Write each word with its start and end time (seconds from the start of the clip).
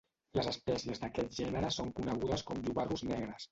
Les 0.37 0.47
espècies 0.51 1.01
d'aquest 1.03 1.37
gènere 1.41 1.71
són 1.77 1.93
conegudes 2.01 2.47
com 2.51 2.65
llobarros 2.67 3.09
negres. 3.15 3.49